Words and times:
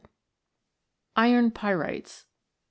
Iron 1.15 1.51
Pyrites. 1.51 2.25